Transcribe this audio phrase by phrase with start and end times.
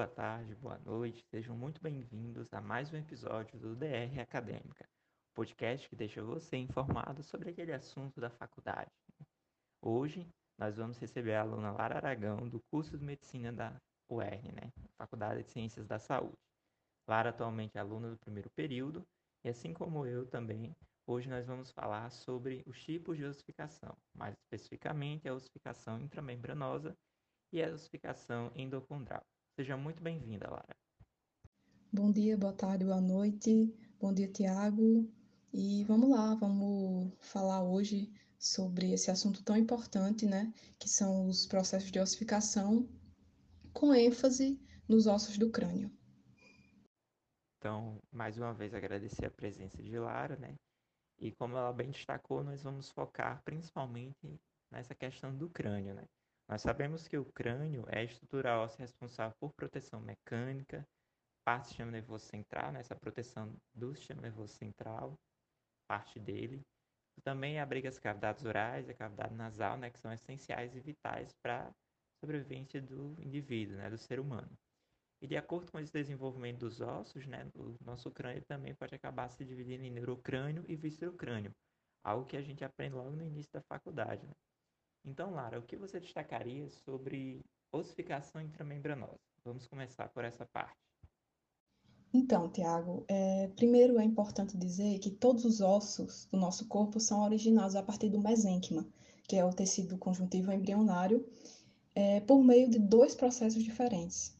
[0.00, 4.88] boa tarde, boa noite, sejam muito bem-vindos a mais um episódio do DR Acadêmica,
[5.34, 8.90] podcast que deixa você informado sobre aquele assunto da faculdade.
[9.82, 13.78] Hoje nós vamos receber a aluna Lara Aragão do curso de Medicina da
[14.08, 14.72] UR, né?
[14.96, 16.38] Faculdade de Ciências da Saúde.
[17.06, 19.06] Lara atualmente é aluna do primeiro período
[19.44, 20.74] e assim como eu também,
[21.06, 26.96] hoje nós vamos falar sobre os tipos de ossificação, mais especificamente a ossificação intramembranosa
[27.52, 29.22] e a ossificação endocondral.
[29.60, 30.74] Seja muito bem-vinda, Lara.
[31.92, 33.70] Bom dia, boa tarde, boa noite.
[34.00, 35.06] Bom dia, Tiago.
[35.52, 40.50] E vamos lá, vamos falar hoje sobre esse assunto tão importante, né?
[40.78, 42.88] Que são os processos de ossificação,
[43.74, 45.92] com ênfase nos ossos do crânio.
[47.58, 50.54] Então, mais uma vez agradecer a presença de Lara, né?
[51.18, 54.40] E como ela bem destacou, nós vamos focar principalmente
[54.72, 56.06] nessa questão do crânio, né?
[56.50, 60.84] Nós sabemos que o crânio é a estrutura óssea responsável por proteção mecânica,
[61.44, 62.80] parte do sistema nervoso central, né?
[62.80, 65.14] essa proteção do sistema nervoso central,
[65.86, 66.60] parte dele.
[67.22, 69.90] Também abriga as cavidades orais a cavidade nasal, né?
[69.90, 71.72] que são essenciais e vitais para a
[72.20, 73.88] sobrevivência do indivíduo, né?
[73.88, 74.50] do ser humano.
[75.22, 79.28] E de acordo com esse desenvolvimento dos ossos, né, o nosso crânio também pode acabar
[79.28, 81.54] se dividindo em neurocrânio e viscerocrânio,
[82.02, 84.26] algo que a gente aprende logo no início da faculdade.
[84.26, 84.32] Né?
[85.04, 87.40] Então, Lara, o que você destacaria sobre
[87.72, 89.18] ossificação intramembranosa?
[89.44, 90.76] Vamos começar por essa parte.
[92.12, 97.22] Então, Tiago, é, primeiro é importante dizer que todos os ossos do nosso corpo são
[97.22, 98.86] originados a partir do mesênquima,
[99.28, 101.24] que é o tecido conjuntivo embrionário,
[101.94, 104.36] é, por meio de dois processos diferentes.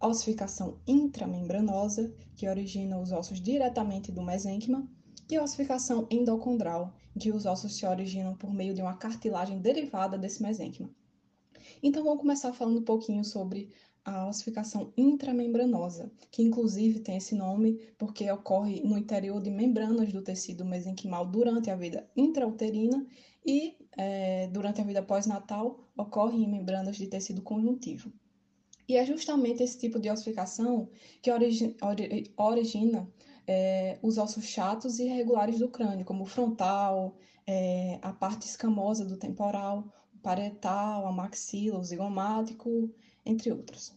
[0.00, 4.88] A ossificação intramembranosa, que origina os ossos diretamente do mesênquima,
[5.28, 10.16] e a ossificação endocondral, que os ossos se originam por meio de uma cartilagem derivada
[10.16, 10.90] desse mesênquima.
[11.82, 13.70] Então, vamos começar falando um pouquinho sobre
[14.04, 20.22] a ossificação intramembranosa, que inclusive tem esse nome porque ocorre no interior de membranas do
[20.22, 23.06] tecido mesenquimal durante a vida intrauterina
[23.44, 28.10] e é, durante a vida pós-natal ocorre em membranas de tecido conjuntivo.
[28.88, 30.88] E é justamente esse tipo de ossificação
[31.20, 31.76] que origi
[32.36, 33.06] origina
[33.48, 37.16] é, os ossos chatos e irregulares do crânio, como o frontal,
[37.46, 42.90] é, a parte escamosa do temporal, o parietal, a maxila, o zigomático,
[43.24, 43.94] entre outros.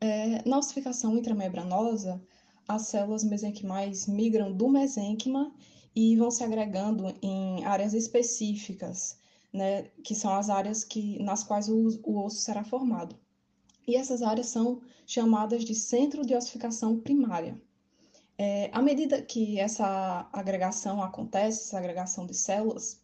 [0.00, 2.22] É, na ossificação intramembranosa,
[2.68, 5.52] as células mesenquimais migram do mesênquima
[5.94, 9.18] e vão se agregando em áreas específicas,
[9.52, 13.16] né, que são as áreas que, nas quais o, o osso será formado.
[13.84, 17.60] E essas áreas são chamadas de centro de ossificação primária.
[18.42, 22.98] É, à medida que essa agregação acontece, essa agregação de células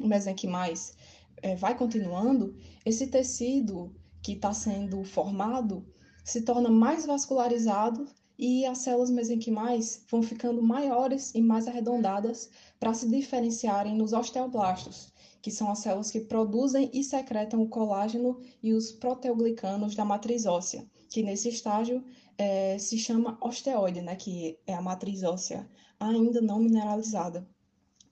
[0.00, 0.96] mesenquimais
[1.42, 5.86] é, vai continuando, esse tecido que está sendo formado
[6.24, 8.06] se torna mais vascularizado
[8.38, 12.48] e as células mesenquimais vão ficando maiores e mais arredondadas
[12.80, 18.40] para se diferenciarem nos osteoblastos, que são as células que produzem e secretam o colágeno
[18.62, 22.02] e os proteoglicanos da matriz óssea, que nesse estágio
[22.38, 25.68] é, se chama osteoide, né, que é a matriz óssea
[25.98, 27.48] ainda não mineralizada,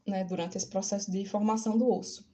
[0.06, 2.26] né, durante esse processo de formação do osso.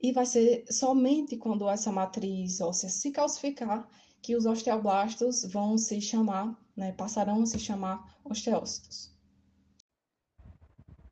[0.00, 3.88] E vai ser somente quando essa matriz óssea se calcificar
[4.22, 9.14] que os osteoblastos vão se chamar, né, passarão a se chamar osteócitos.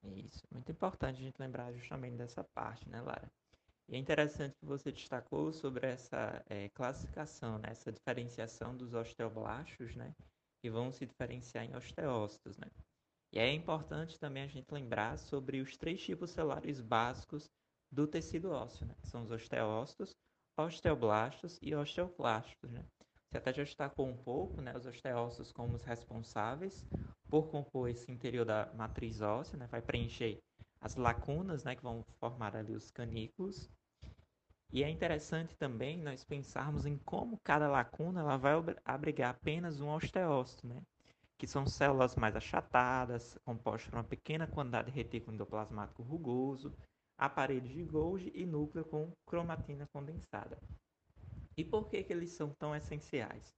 [0.02, 3.30] Isso, muito importante a gente lembrar justamente dessa parte, né, Lara?
[3.88, 7.68] E é interessante que você destacou sobre essa é, classificação, né?
[7.70, 10.14] essa diferenciação dos osteoblastos, né?
[10.62, 12.56] que vão se diferenciar em osteócitos.
[12.56, 12.66] Né?
[13.32, 17.50] E é importante também a gente lembrar sobre os três tipos celulares básicos
[17.92, 18.94] do tecido ósseo, né?
[19.04, 20.16] são os osteócitos,
[20.58, 22.70] osteoblastos e osteoclastos.
[22.70, 22.82] Né?
[23.28, 26.86] Você até já destacou um pouco né, os osteócitos como os responsáveis
[27.28, 29.66] por compor esse interior da matriz óssea, né?
[29.66, 30.40] vai preencher
[30.84, 33.70] as lacunas, né, que vão formar ali os canículos.
[34.70, 38.52] E é interessante também nós pensarmos em como cada lacuna ela vai
[38.84, 40.82] abrigar apenas um osteócito, né?
[41.38, 46.70] que são células mais achatadas, compostas por uma pequena quantidade de retículo endoplasmático rugoso,
[47.16, 50.58] aparelhos de Golgi e núcleo com cromatina condensada.
[51.56, 53.54] E por que, que eles são tão essenciais?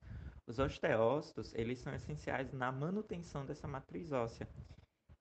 [0.46, 4.48] Os osteócitos, eles são essenciais na manutenção dessa matriz óssea,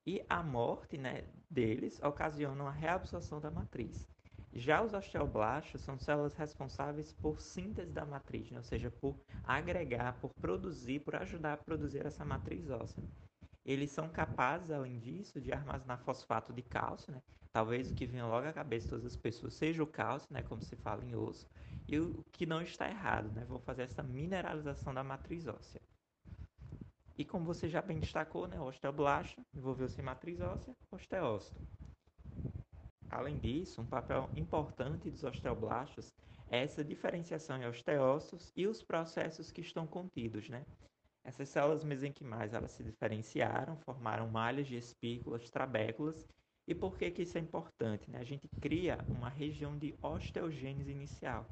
[0.06, 4.08] e a morte né, deles ocasiona a reabsorção da matriz.
[4.54, 8.58] Já os osteoblastos são células responsáveis por síntese da matriz, né?
[8.58, 13.04] ou seja, por agregar, por produzir, por ajudar a produzir essa matriz óssea.
[13.66, 17.22] Eles são capazes, além disso, de armazenar fosfato de cálcio, né?
[17.52, 20.44] Talvez o que venha logo à cabeça de todas as pessoas seja o cálcio, né?
[20.44, 21.48] Como se fala em osso.
[21.88, 23.44] e o que não está errado, né?
[23.46, 25.82] Vou fazer essa mineralização da matriz óssea.
[27.18, 31.62] E como você já bem destacou, né, osteoblasto envolveu-se em matriz óssea, osteócito.
[33.10, 36.12] Além disso, um papel importante dos osteoblastos
[36.50, 40.66] é essa diferenciação em osteócitos e os processos que estão contidos, né?
[41.24, 46.28] Essas células mesenquimais, elas se diferenciaram, formaram malhas de espículas, trabéculas,
[46.68, 48.10] e por que que isso é importante?
[48.10, 48.20] Né?
[48.20, 51.46] A gente cria uma região de osteogênese inicial.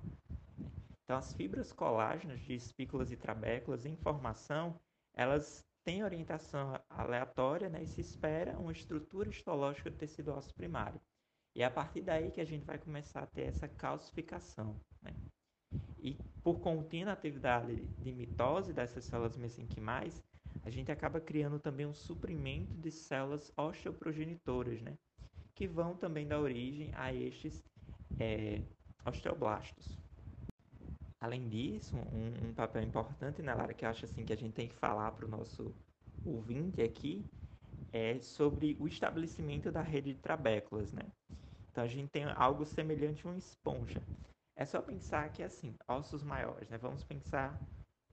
[1.04, 4.80] Então, as fibras colágenas de espículas e trabéculas em formação,
[5.14, 11.00] elas têm orientação aleatória né, e se espera uma estrutura histológica do tecido ósseo primário.
[11.56, 14.80] E é a partir daí que a gente vai começar a ter essa calcificação.
[15.02, 15.14] Né?
[16.00, 20.24] E por contínua atividade de mitose dessas células mesenquimais,
[20.64, 24.98] a gente acaba criando também um suprimento de células osteoprogenitoras, né?
[25.54, 27.64] que vão também dar origem a estes
[28.20, 28.62] é,
[29.06, 30.03] osteoblastos.
[31.24, 34.52] Além disso, um, um, papel importante, né, Lara, que eu acho assim que a gente
[34.52, 35.74] tem que falar para o nosso
[36.26, 37.26] ouvinte aqui,
[37.94, 41.10] é sobre o estabelecimento da rede de trabéculas, né?
[41.72, 44.04] Então a gente tem algo semelhante a uma esponja.
[44.58, 46.78] É só pensar que assim, ossos maiores, né?
[46.78, 47.58] Vamos pensar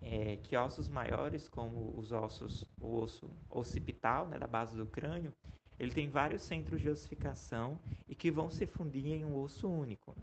[0.01, 5.35] é, que ossos maiores, como os ossos, o osso occipital, né, da base do crânio,
[5.81, 7.77] ele tem vários centros de ossificação
[8.09, 10.15] e que vão se fundir em um osso único.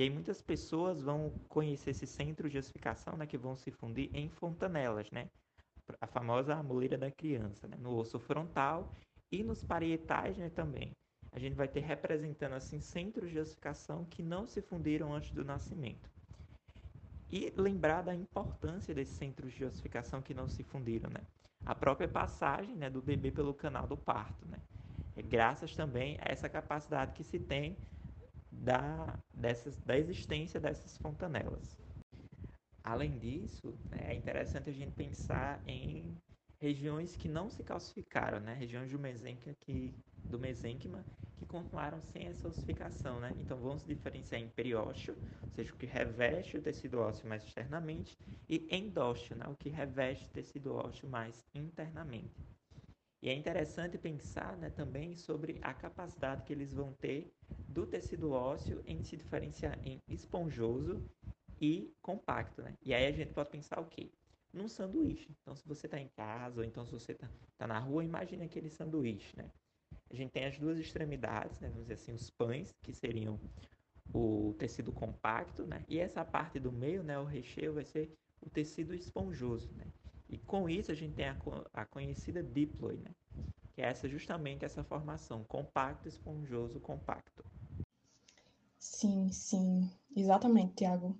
[0.00, 4.08] E aí muitas pessoas vão conhecer esses centros de ossificação, né, que vão se fundir
[4.14, 5.28] em fontanelas, né?
[6.00, 7.76] A famosa moleira da criança, né?
[7.76, 8.94] no osso frontal
[9.30, 10.92] e nos parietais, né, também
[11.30, 15.44] a gente vai ter representando assim centros de ossificação que não se fundiram antes do
[15.44, 16.08] nascimento.
[17.30, 21.20] E lembrar da importância desses centros de ossificação que não se fundiram, né?
[21.66, 24.58] A própria passagem né, do bebê pelo canal do parto, né?
[25.14, 27.76] É graças também a essa capacidade que se tem
[28.50, 31.78] da, dessas, da existência dessas fontanelas.
[32.82, 36.18] Além disso, né, é interessante a gente pensar em
[36.60, 38.54] regiões que não se calcificaram, né?
[38.54, 39.94] Regiões do mesênquima que,
[40.28, 41.06] do mesênquima
[41.36, 43.34] que continuaram sem essa ossificação, né?
[43.38, 48.16] Então vamos diferenciar em periósteo, ou seja, o que reveste o tecido ósseo mais externamente,
[48.48, 49.46] e endósteo, né?
[49.46, 52.49] o que reveste o tecido ósseo mais internamente.
[53.22, 57.32] E é interessante pensar né, também sobre a capacidade que eles vão ter
[57.68, 61.02] do tecido ósseo em se diferenciar em esponjoso
[61.60, 62.62] e compacto.
[62.62, 62.74] Né?
[62.82, 64.10] E aí a gente pode pensar o quê?
[64.52, 65.30] Num sanduíche.
[65.42, 68.44] Então, se você está em casa ou então se você está tá na rua, imagine
[68.44, 69.36] aquele sanduíche.
[69.36, 69.50] Né?
[70.10, 73.38] a gente tem as duas extremidades, né, vamos dizer assim, os pães, que seriam
[74.12, 75.84] o tecido compacto, né?
[75.88, 79.86] E essa parte do meio, né, o recheio, vai ser o tecido esponjoso, né?
[80.30, 81.36] E com isso a gente tem a,
[81.74, 83.14] a conhecida diploide, né?
[83.74, 87.44] Que é essa justamente essa formação, compacto, esponjoso, compacto.
[88.78, 91.16] Sim, sim, exatamente, Tiago.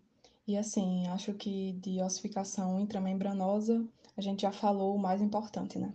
[0.47, 3.87] E assim, acho que de ossificação intramembranosa
[4.17, 5.93] a gente já falou o mais importante, né?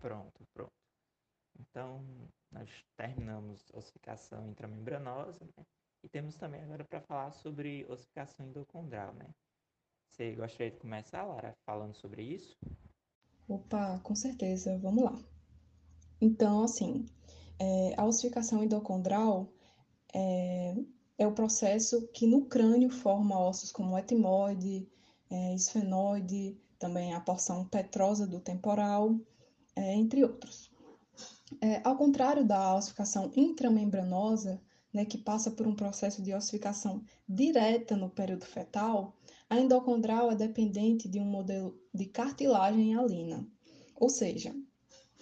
[0.00, 0.72] Pronto, pronto.
[1.58, 2.04] Então,
[2.52, 5.64] nós terminamos ossificação intramembranosa, né?
[6.02, 9.28] E temos também agora para falar sobre ossificação endocondral, né?
[10.18, 12.58] Você gostaria de começar, Lara, falando sobre isso?
[13.46, 15.16] Opa, com certeza, vamos lá.
[16.20, 17.06] Então, assim,
[17.56, 19.48] é, a ossificação endocondral
[20.12, 20.74] é,
[21.18, 24.90] é, o processo que no crânio forma ossos como etimoide,
[25.30, 29.14] é, esfenoide, também a porção petrosa do temporal,
[29.76, 30.68] é, entre outros.
[31.60, 34.60] É, ao contrário da ossificação intramembranosa,
[34.92, 39.14] né, que passa por um processo de ossificação direta no período fetal,
[39.50, 43.46] a endocondral é dependente de um modelo de cartilagem hialina.
[43.96, 44.54] Ou seja,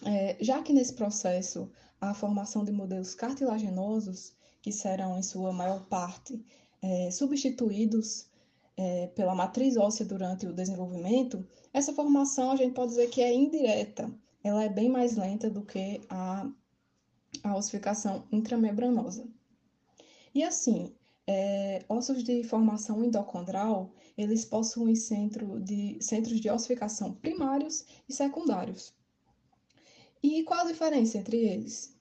[0.04, 5.86] é, já que nesse processo a formação de modelos cartilaginosos, que serão em sua maior
[5.86, 6.44] parte
[6.82, 8.26] é, substituídos
[8.76, 13.32] é, pela matriz óssea durante o desenvolvimento, essa formação a gente pode dizer que é
[13.32, 16.48] indireta, ela é bem mais lenta do que a,
[17.42, 19.26] a ossificação intramembranosa.
[20.34, 20.94] E assim,
[21.26, 28.94] é, ossos de formação endocondral, eles possuem centro de, centros de ossificação primários e secundários.
[30.22, 31.94] E qual a diferença entre eles?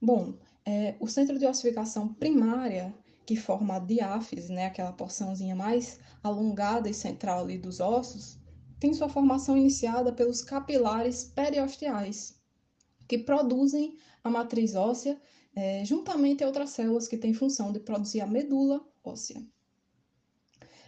[0.00, 2.94] Bom, é, o centro de ossificação primária,
[3.24, 8.38] que forma a diáfise, né, aquela porçãozinha mais alongada e central ali dos ossos,
[8.78, 12.38] tem sua formação iniciada pelos capilares periosteais,
[13.08, 15.20] que produzem a matriz óssea
[15.54, 19.42] é, juntamente a outras células que têm função de produzir a medula óssea.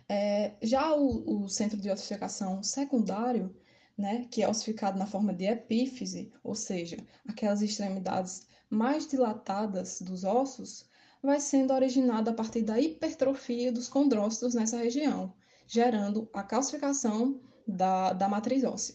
[0.08, 3.54] É, já o, o, centro de ossificação secundário,
[3.96, 6.96] né, que é ossificado na forma de epífise, ou seja,
[7.26, 10.86] aquelas extremidades mais dilatadas dos ossos,
[11.22, 15.34] vai sendo originada a partir da hipertrofia dos condrócitos nessa região,
[15.66, 18.94] gerando a calcificação da, da matriz óssea.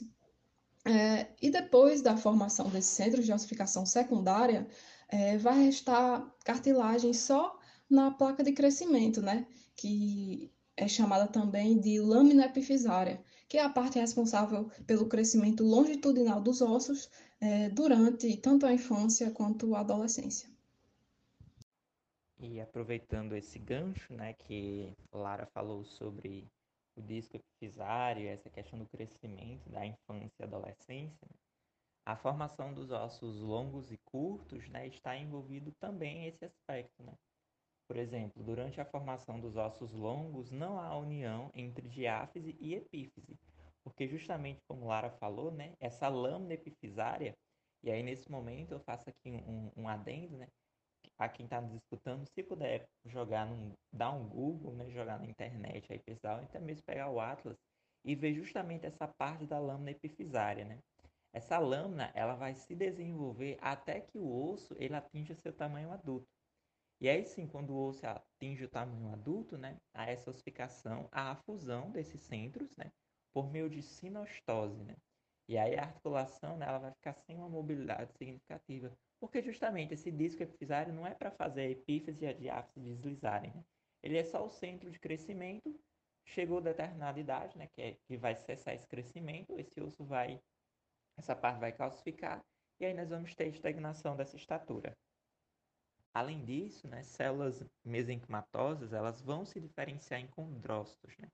[0.86, 4.68] É, e depois da formação desses centros de ossificação secundária,
[5.08, 7.58] é, vai restar cartilagem só
[7.90, 9.46] na placa de crescimento, né?
[9.76, 16.42] Que é chamada também de lâmina epifisária, que é a parte responsável pelo crescimento longitudinal
[16.42, 20.50] dos ossos é, durante tanto a infância quanto a adolescência.
[22.40, 26.46] E aproveitando esse gancho, né, que Lara falou sobre
[26.96, 31.28] o disco epifisário, essa questão do crescimento da infância e adolescência,
[32.06, 37.14] a formação dos ossos longos e curtos, né, está envolvido também esse aspecto, né?
[37.88, 43.38] Por exemplo, durante a formação dos ossos longos, não há união entre diáfise e epífise,
[43.84, 47.34] porque justamente como Lara falou, né, essa lâmina epifisária,
[47.84, 50.48] e aí nesse momento eu faço aqui um, um adendo, né,
[51.20, 55.26] a quem está nos escutando, se puder jogar, num, dar um Google, né, jogar na
[55.26, 57.58] internet aí pessoal, até mesmo pegar o Atlas
[58.06, 60.80] e ver justamente essa parte da lâmina epifisária, né?
[61.34, 66.28] Essa lâmina, ela vai se desenvolver até que o osso ele atinja seu tamanho adulto.
[67.04, 71.32] E aí sim, quando o osso atinge o tamanho adulto, né, há essa ossificação, há
[71.32, 72.94] a fusão desses centros, né,
[73.34, 74.96] por meio de sinostose, né?
[75.50, 80.10] E aí a articulação, né, ela vai ficar sem uma mobilidade significativa, porque justamente esse
[80.10, 83.66] disco epifisário não é para fazer a epífise e a diáfise deslizarem, né?
[84.02, 85.78] Ele é só o centro de crescimento,
[86.26, 90.40] chegou a determinada idade, né, que, é, que vai cessar esse crescimento, esse osso vai,
[91.18, 92.42] essa parte vai calcificar,
[92.80, 94.96] e aí nós vamos ter estagnação dessa estatura.
[96.14, 101.28] Além disso, né, células mesenquimatosas, elas vão se diferenciar em condrócitos, né?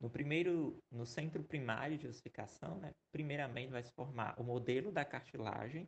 [0.00, 5.04] No primeiro, no centro primário de ossificação, né, primeiramente vai se formar o modelo da
[5.04, 5.86] cartilagem,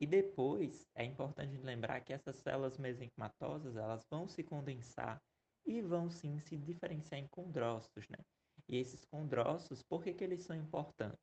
[0.00, 5.20] e depois é importante lembrar que essas células mesenquimatosas elas vão se condensar
[5.66, 8.18] e vão sim se diferenciar em condrócitos, né?
[8.68, 11.18] E esses condrócitos, por que, que eles são importantes?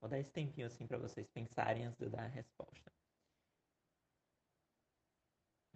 [0.00, 2.95] Vou dar esse tempinho assim para vocês pensarem antes de eu dar a resposta.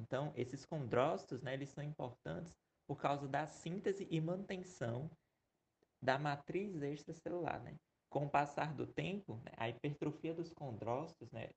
[0.00, 5.10] Então, esses condrócitos, né, eles são importantes por causa da síntese e manutenção
[6.02, 7.76] da matriz extracelular, né?
[8.10, 11.50] com o passar do tempo, né, a hipertrofia dos condrócitos, né,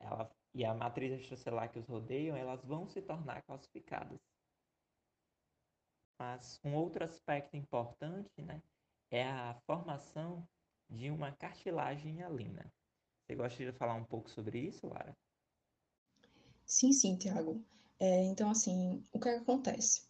[0.00, 4.18] ela, e a matriz extracelular que os rodeiam, elas vão se tornar calcificadas.
[6.18, 8.60] Mas um outro aspecto importante, né,
[9.10, 10.44] é a formação
[10.90, 12.66] de uma cartilagem alina.
[13.22, 15.16] Você gostaria de falar um pouco sobre isso, Lara?
[16.66, 17.64] Sim, sim, Tiago.
[17.98, 20.02] É, então, assim, o que, é que acontece?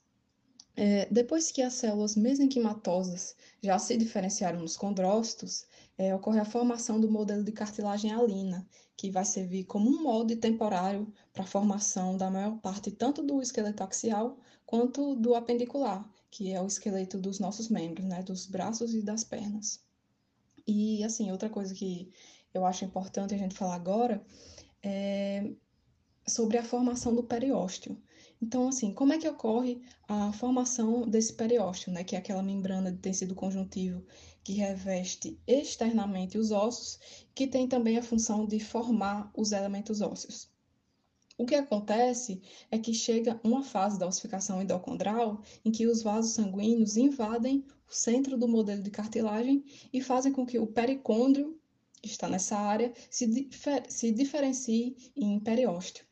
[0.76, 5.66] É, depois que as células mesenquimatosas já se diferenciaram nos condrócitos,
[5.98, 10.36] é, ocorre a formação do modelo de cartilagem alina, que vai servir como um molde
[10.36, 16.52] temporário para a formação da maior parte tanto do esqueleto axial quanto do apendicular, que
[16.52, 19.80] é o esqueleto dos nossos membros, né, dos braços e das pernas.
[20.66, 22.10] E, assim, outra coisa que
[22.52, 24.24] eu acho importante a gente falar agora
[24.82, 25.54] é
[26.28, 27.96] sobre a formação do periósteo.
[28.42, 32.92] Então, assim, como é que ocorre a formação desse periósteo, né, que é aquela membrana
[32.92, 34.04] de tecido conjuntivo
[34.44, 36.98] que reveste externamente os ossos,
[37.34, 40.50] que tem também a função de formar os elementos ósseos.
[41.38, 42.40] O que acontece
[42.70, 47.92] é que chega uma fase da ossificação endocondral em que os vasos sanguíneos invadem o
[47.92, 51.58] centro do modelo de cartilagem e fazem com que o pericôndrio,
[52.00, 56.06] que está nessa área, se, difer se diferencie em periósteo.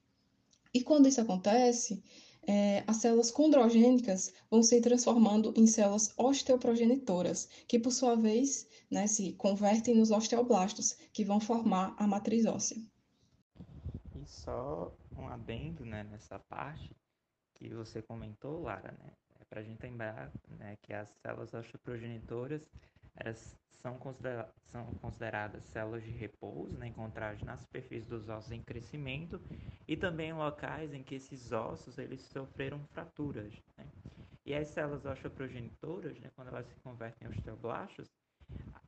[0.74, 2.02] E quando isso acontece,
[2.46, 9.06] é, as células condrogênicas vão se transformando em células osteoprogenitoras, que por sua vez né,
[9.06, 12.76] se convertem nos osteoblastos, que vão formar a matriz óssea.
[14.16, 16.90] E só um adendo né, nessa parte
[17.54, 19.12] que você comentou, Lara, né?
[19.40, 22.62] É para a gente lembrar né, que as células osteoprogenitoras
[23.16, 28.62] elas são, considera são consideradas células de repouso, né, encontradas na superfície dos ossos em
[28.62, 29.40] crescimento
[29.86, 33.52] e também em locais em que esses ossos eles sofreram fraturas.
[33.76, 33.86] Né?
[34.46, 38.08] E as células osteoprogenitoras, né, quando elas se convertem em osteoblastos,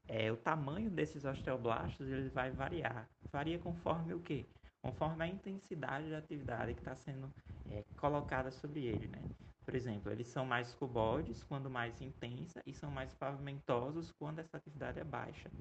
[0.09, 3.09] é, o tamanho desses osteoblastos ele vai variar.
[3.31, 4.47] Varia conforme o quê?
[4.83, 7.33] Conforme a intensidade da atividade que está sendo
[7.71, 9.09] é, colocada sobre ele.
[9.09, 9.23] Né?
[9.67, 14.57] Por exemplo, eles são mais cuboides quando mais intensa e são mais pavimentosos quando essa
[14.57, 15.53] atividade é baixa.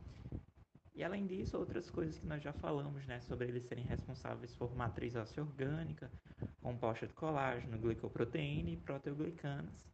[0.94, 4.76] E além disso, outras coisas que nós já falamos, né, sobre eles serem responsáveis por
[4.76, 6.14] matriz óssea orgânica,
[6.62, 9.90] composta de colágeno, glicoproteína e proteoglicanas,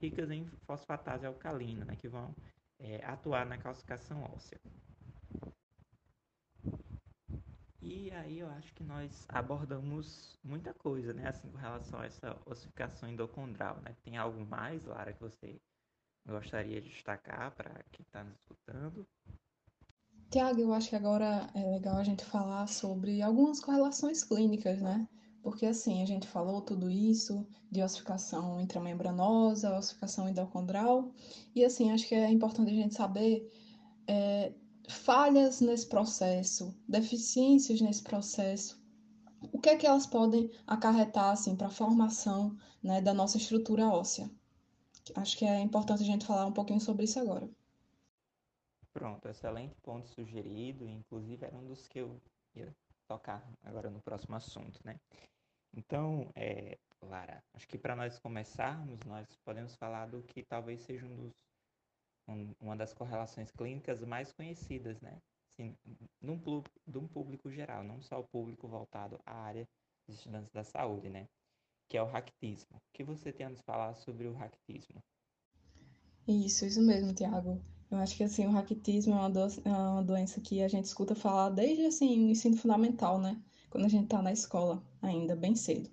[0.00, 2.36] ricas em fosfatase alcalina, né, que vão
[2.78, 4.60] é, atuar na calcificação óssea.
[7.96, 11.28] E aí eu acho que nós abordamos muita coisa, né?
[11.28, 13.96] Assim, com relação a essa ossificação endocondral, né?
[14.04, 15.58] Tem algo mais, Lara, que você
[16.28, 19.06] gostaria de destacar para quem está nos escutando?
[20.30, 25.08] Tiago, eu acho que agora é legal a gente falar sobre algumas correlações clínicas, né?
[25.42, 31.14] Porque assim, a gente falou tudo isso de ossificação intramembranosa, ossificação endocondral,
[31.54, 33.50] e assim, acho que é importante a gente saber
[34.06, 34.52] é,
[34.88, 38.80] falhas nesse processo, deficiências nesse processo,
[39.52, 43.88] o que é que elas podem acarretar assim, para a formação né, da nossa estrutura
[43.88, 44.30] óssea.
[45.14, 47.48] Acho que é importante a gente falar um pouquinho sobre isso agora.
[48.92, 52.20] Pronto, excelente ponto sugerido, inclusive era um dos que eu
[52.54, 52.74] ia
[53.06, 54.98] tocar agora no próximo assunto, né?
[55.76, 61.04] Então, é, Lara, acho que para nós começarmos, nós podemos falar do que talvez seja
[61.04, 61.32] um dos,
[62.28, 65.18] um, uma das correlações clínicas mais conhecidas, né?
[65.50, 65.76] Assim,
[66.20, 66.40] num,
[66.86, 69.66] num público geral, não só o público voltado à área
[70.06, 71.28] dos estudantes da saúde, né?
[71.88, 72.76] Que é o ractismo.
[72.76, 75.02] O que você tem a nos falar sobre o ractismo?
[76.26, 77.62] Isso, isso mesmo, Tiago.
[77.90, 79.40] Eu acho que assim, o raquitismo é uma, do...
[79.40, 83.40] é uma doença que a gente escuta falar desde assim, o ensino fundamental, né?
[83.70, 85.88] Quando a gente está na escola, ainda bem cedo.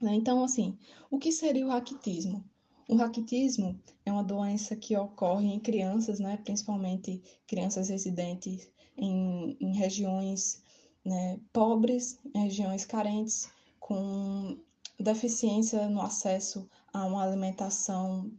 [0.00, 0.14] Né?
[0.14, 0.76] Então, assim,
[1.10, 2.44] o que seria o raquitismo?
[2.92, 6.36] O raquitismo é uma doença que ocorre em crianças, né?
[6.44, 8.68] Principalmente crianças residentes
[8.98, 10.62] em, em regiões
[11.02, 13.48] né, pobres, em regiões carentes,
[13.80, 14.58] com
[15.00, 18.30] deficiência no acesso a uma alimentação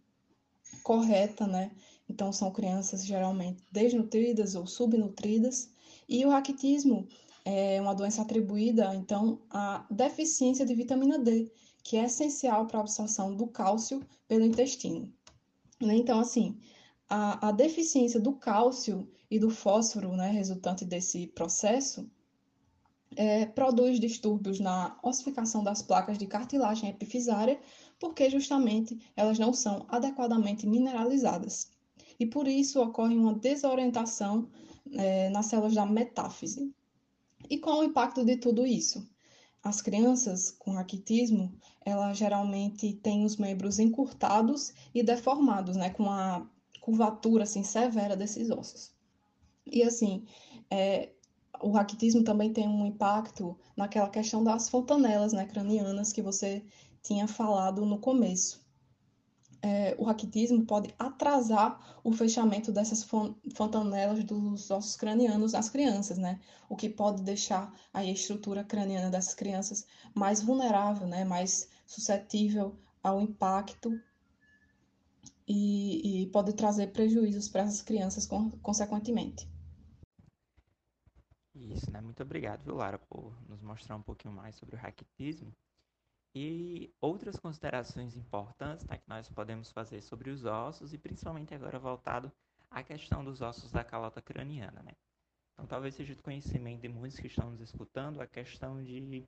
[0.84, 1.72] correta, né?
[2.08, 5.72] Então, são crianças geralmente desnutridas ou subnutridas.
[6.08, 7.08] E o raquitismo
[7.44, 11.52] é uma doença atribuída, então, à deficiência de vitamina D,
[11.84, 15.12] que é essencial para a absorção do cálcio pelo intestino.
[15.82, 15.96] Né?
[15.96, 16.58] Então, assim,
[17.10, 22.10] a, a deficiência do cálcio e do fósforo, né, resultante desse processo,
[23.16, 27.60] é, produz distúrbios na ossificação das placas de cartilagem epifisária,
[28.00, 31.72] porque justamente elas não são adequadamente mineralizadas
[32.20, 34.50] e por isso ocorre uma desorientação
[34.92, 36.74] é, nas células da metáfise.
[37.50, 39.08] E qual o impacto de tudo isso?
[39.64, 41.54] As crianças com raquitismo,
[41.86, 46.46] elas geralmente têm os membros encurtados e deformados, né, com a
[46.82, 48.92] curvatura assim severa desses ossos.
[49.66, 50.26] E assim,
[50.70, 51.10] é,
[51.62, 56.64] o raquitismo também tem um impacto naquela questão das fontanelas né, cranianas que você
[57.02, 58.63] tinha falado no começo
[59.64, 63.02] é, o raquitismo pode atrasar o fechamento dessas
[63.56, 66.42] fontanelas dos ossos cranianos nas crianças, né?
[66.68, 71.24] O que pode deixar a estrutura craniana dessas crianças mais vulnerável, né?
[71.24, 73.98] Mais suscetível ao impacto
[75.48, 78.28] e, e pode trazer prejuízos para essas crianças
[78.62, 79.48] consequentemente.
[81.56, 82.02] Isso, né?
[82.02, 85.54] Muito obrigado, viu, Lara, por nos mostrar um pouquinho mais sobre o raquitismo.
[86.36, 91.78] E outras considerações importantes tá, que nós podemos fazer sobre os ossos, e principalmente agora
[91.78, 92.32] voltado
[92.72, 94.82] à questão dos ossos da calota craniana.
[94.82, 94.94] Né?
[95.54, 99.28] Então, talvez seja de conhecimento de muitos que estão nos escutando a questão de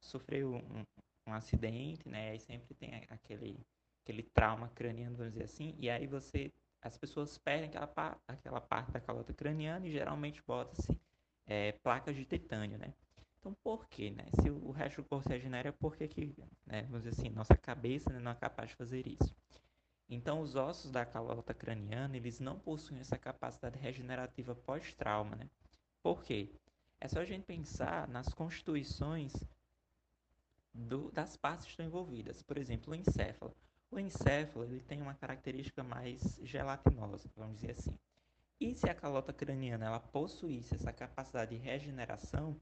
[0.00, 0.84] sofrer um,
[1.26, 2.34] um acidente, né?
[2.34, 3.64] E sempre tem aquele,
[4.02, 8.90] aquele trauma craniano, vamos dizer assim, e aí você, as pessoas perdem aquela, aquela parte
[8.90, 10.98] da calota craniana e geralmente bota-se
[11.46, 12.92] é, placas de titânio, né?
[13.40, 14.26] Então, por quê, né?
[14.42, 16.34] Se o resto do corpo se regenera, por que, que
[16.66, 19.34] né, vamos dizer assim, nossa cabeça né, não é capaz de fazer isso?
[20.08, 25.48] Então, os ossos da calota craniana, eles não possuem essa capacidade regenerativa pós-trauma, né?
[26.02, 26.50] Por quê?
[27.00, 29.32] É só a gente pensar nas constituições
[30.74, 32.42] do, das partes que estão envolvidas.
[32.42, 33.56] Por exemplo, o encéfalo.
[33.90, 37.96] O encéfalo ele tem uma característica mais gelatinosa, vamos dizer assim.
[38.60, 42.60] E se a calota craniana ela possuísse essa capacidade de regeneração,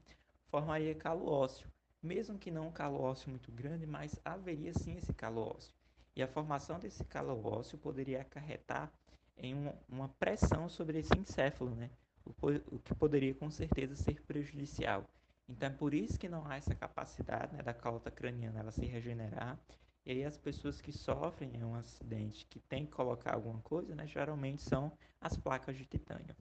[0.49, 1.67] formaria calo ósseo,
[2.01, 5.73] mesmo que não um calo ósseo muito grande, mas haveria sim esse calo ósseo.
[6.15, 8.91] E a formação desse calo ósseo poderia acarretar
[9.37, 11.89] em uma, uma pressão sobre esse encéfalo, né?
[12.25, 12.31] O,
[12.75, 15.05] o, que poderia com certeza ser prejudicial.
[15.47, 18.85] Então é por isso que não há essa capacidade né, da calota craniana ela se
[18.85, 19.57] regenerar.
[20.05, 24.05] E aí as pessoas que sofrem um acidente, que tem que colocar alguma coisa, né,
[24.07, 26.35] geralmente são as placas de titânio.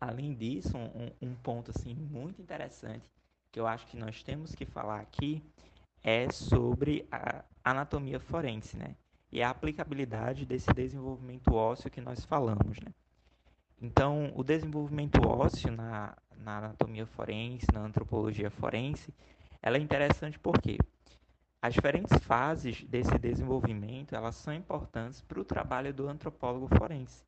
[0.00, 3.08] Além disso, um, um ponto assim muito interessante
[3.52, 5.44] que eu acho que nós temos que falar aqui
[6.02, 8.96] é sobre a anatomia forense, né?
[9.30, 12.92] E a aplicabilidade desse desenvolvimento ósseo que nós falamos, né?
[13.80, 19.12] Então, o desenvolvimento ósseo na, na anatomia forense, na antropologia forense,
[19.60, 20.78] ela é interessante porque
[21.60, 27.24] as diferentes fases desse desenvolvimento, elas são importantes para o trabalho do antropólogo forense.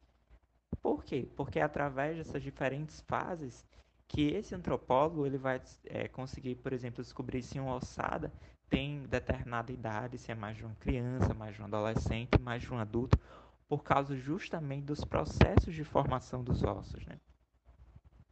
[0.82, 1.28] Por quê?
[1.36, 3.64] Porque através dessas diferentes fases
[4.08, 8.32] que esse antropólogo ele vai é, conseguir, por exemplo, descobrir se uma ossada
[8.68, 12.72] tem determinada idade, se é mais de uma criança, mais de um adolescente, mais de
[12.72, 13.18] um adulto,
[13.68, 17.18] por causa justamente dos processos de formação dos ossos, né?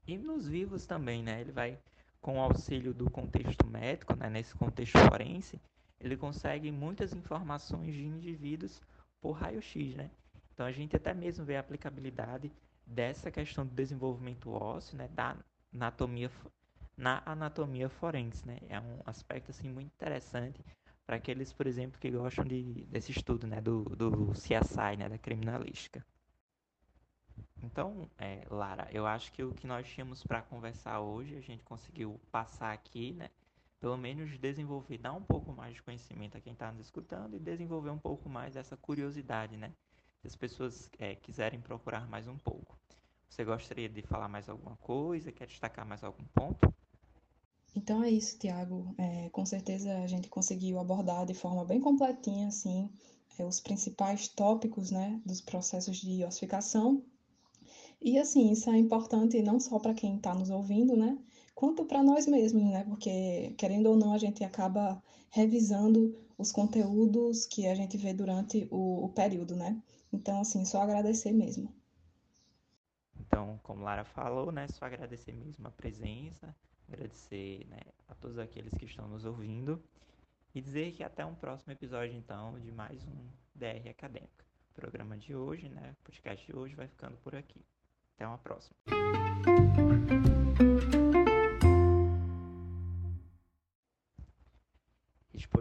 [0.07, 1.41] E nos vivos também, né?
[1.41, 1.79] Ele vai,
[2.21, 4.29] com o auxílio do contexto médico, né?
[4.29, 5.61] nesse contexto forense,
[6.01, 8.81] ele consegue muitas informações de indivíduos
[9.21, 10.11] por raio-x, né?
[10.53, 12.53] Então a gente até mesmo vê a aplicabilidade
[12.85, 15.09] dessa questão do desenvolvimento ósseo, né?
[15.09, 15.37] Da
[15.73, 16.31] anatomia
[16.97, 18.59] na anatomia forense, né?
[18.69, 20.63] É um aspecto assim muito interessante
[21.07, 25.19] para aqueles, por exemplo, que gostam de, desse estudo, né, do, do CSI, né, da
[25.19, 26.05] criminalística.
[27.63, 31.63] Então, é, Lara, eu acho que o que nós tínhamos para conversar hoje, a gente
[31.63, 33.31] conseguiu passar aqui, né?
[33.81, 37.41] Pelo menos desenvolver, dar um pouco mais de conhecimento a quem está nos escutando e
[37.41, 39.73] desenvolver um pouco mais essa curiosidade, né?
[40.21, 42.79] Se as pessoas é, quiserem procurar mais um pouco.
[43.33, 45.33] Você gostaria de falar mais alguma coisa?
[45.33, 46.71] Quer destacar mais algum ponto?
[47.75, 48.95] Então é isso, Tiago.
[48.99, 52.91] É, com certeza a gente conseguiu abordar de forma bem completinha, assim,
[53.39, 57.03] é, os principais tópicos, né, dos processos de ossificação.
[58.03, 61.17] E assim, isso é importante não só para quem está nos ouvindo, né,
[61.55, 67.47] quanto para nós mesmos, né, porque querendo ou não a gente acaba revisando os conteúdos
[67.47, 69.81] que a gente vê durante o, o período, né.
[70.13, 71.73] Então, assim, só agradecer mesmo.
[73.33, 76.55] Então, como Lara falou, né, só agradecer mesmo a presença,
[76.87, 79.83] agradecer né, a todos aqueles que estão nos ouvindo
[80.55, 84.45] e dizer que até um próximo episódio, então, de mais um DR Acadêmico.
[84.71, 87.65] O programa de hoje, né, o podcast de hoje vai ficando por aqui.
[88.17, 88.77] Até uma próxima.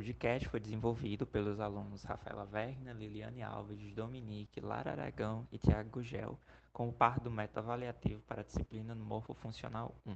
[0.01, 6.39] Podcast foi desenvolvido pelos alunos Rafaela Werner, Liliane Alves, Dominique, Lara Aragão e Tiago Gugel,
[6.73, 10.15] como parte do método avaliativo para a disciplina no Morfofuncional 1.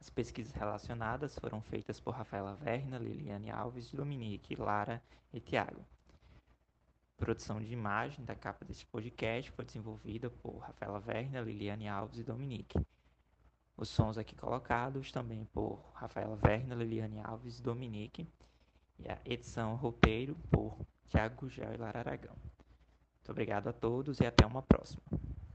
[0.00, 5.02] As pesquisas relacionadas foram feitas por Rafaela Verna, Liliane Alves, Dominique, Lara
[5.32, 5.84] e Tiago.
[7.16, 12.22] Produção de imagem da capa deste podcast foi desenvolvida por Rafaela Verna, Liliane Alves e
[12.22, 12.78] Dominique.
[13.76, 18.28] Os sons aqui colocados também por Rafaela Verna, Liliane Alves e Dominique.
[18.98, 22.36] E a edição roteiro por Tiago Gugel e Lara Aragão.
[22.36, 25.02] Muito obrigado a todos e até uma próxima.